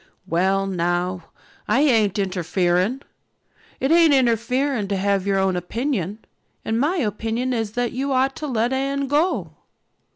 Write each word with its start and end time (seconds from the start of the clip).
"Well 0.25 0.65
now, 0.65 1.25
I 1.67 1.81
ain't 1.81 2.17
interfering. 2.17 3.03
It 3.79 3.91
ain't 3.91 4.15
interfering 4.15 4.87
to 4.87 4.95
have 4.97 5.27
your 5.27 5.37
own 5.37 5.55
opinion. 5.55 6.25
And 6.65 6.79
my 6.79 6.95
opinion 6.97 7.53
is 7.53 7.73
that 7.73 7.91
you 7.91 8.11
ought 8.11 8.35
to 8.37 8.47
let 8.47 8.73
Anne 8.73 9.05
go." 9.07 9.51